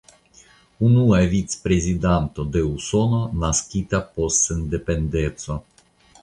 Unua 0.85 1.19
vicprezidanto 1.33 2.45
de 2.55 2.63
Usono 2.69 3.21
naskita 3.45 4.01
post 4.15 4.49
sendependeco. 4.51 5.61